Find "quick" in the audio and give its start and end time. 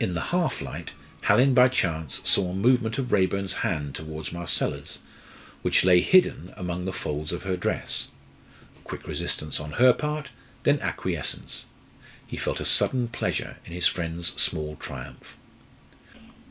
8.84-9.06